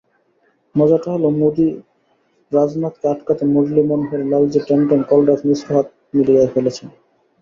মজাটা 0.75 1.09
হলো, 1.11 1.27
মোদি-রাজনাথকে 1.39 3.05
আটকাতে 3.07 3.43
মুরলী 3.45 3.81
মনোহর-লালজি 3.89 4.59
ট্যান্ডন-কলরাজ 4.67 5.39
মিশ্র 5.47 5.67
হাত 5.75 5.87
মিলিয়ে 6.13 6.51
ফেলেছেন। 6.53 6.87